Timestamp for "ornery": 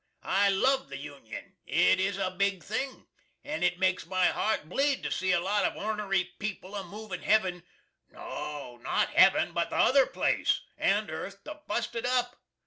5.77-6.31